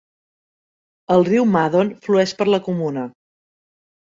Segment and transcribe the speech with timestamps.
[1.15, 3.05] El riu Madon flueix per la comuna.